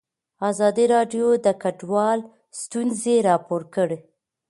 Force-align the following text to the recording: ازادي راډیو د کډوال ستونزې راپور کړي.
ازادي 0.49 0.85
راډیو 0.95 1.27
د 1.45 1.47
کډوال 1.61 2.19
ستونزې 2.61 3.15
راپور 3.29 3.61
کړي. 3.75 3.97